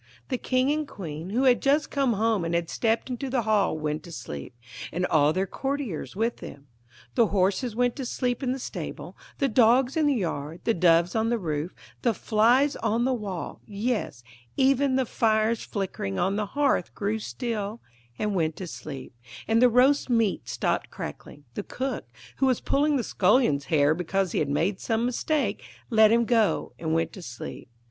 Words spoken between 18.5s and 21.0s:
to sleep, and the roast meat stopped